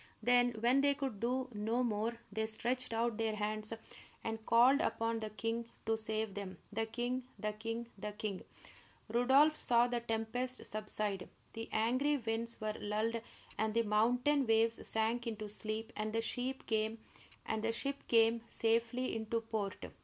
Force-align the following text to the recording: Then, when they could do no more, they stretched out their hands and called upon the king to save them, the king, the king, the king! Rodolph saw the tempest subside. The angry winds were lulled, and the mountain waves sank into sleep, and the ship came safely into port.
Then, 0.23 0.53
when 0.61 0.81
they 0.81 0.95
could 0.95 1.19
do 1.19 1.47
no 1.53 1.83
more, 1.83 2.17
they 2.31 2.47
stretched 2.47 2.91
out 2.91 3.17
their 3.17 3.35
hands 3.35 3.71
and 4.23 4.43
called 4.47 4.81
upon 4.81 5.19
the 5.19 5.29
king 5.29 5.69
to 5.85 5.95
save 5.95 6.33
them, 6.33 6.57
the 6.73 6.87
king, 6.87 7.21
the 7.37 7.53
king, 7.53 7.85
the 7.99 8.11
king! 8.11 8.43
Rodolph 9.09 9.55
saw 9.57 9.85
the 9.85 9.99
tempest 9.99 10.65
subside. 10.65 11.29
The 11.53 11.69
angry 11.71 12.17
winds 12.17 12.59
were 12.59 12.73
lulled, 12.79 13.21
and 13.59 13.75
the 13.75 13.83
mountain 13.83 14.47
waves 14.47 14.87
sank 14.87 15.27
into 15.27 15.47
sleep, 15.49 15.93
and 15.95 16.11
the 16.13 16.19
ship 16.23 16.65
came 16.65 18.41
safely 18.47 19.15
into 19.15 19.41
port. 19.41 19.85